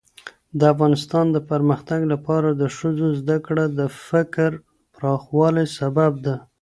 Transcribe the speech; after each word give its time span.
د 0.59 0.61
افغانستان 0.73 1.25
د 1.31 1.37
پرمختګ 1.49 2.01
لپاره 2.13 2.49
د 2.51 2.63
ښځو 2.77 3.07
زدهکړه 3.19 3.65
د 3.79 3.81
فکر 4.07 4.51
پراخوالي 4.95 5.65
سبب 5.77 6.11
ده 6.25 6.35